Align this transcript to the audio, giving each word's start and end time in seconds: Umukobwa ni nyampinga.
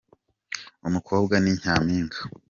Umukobwa 0.87 1.33
ni 1.43 1.51
nyampinga. 1.61 2.17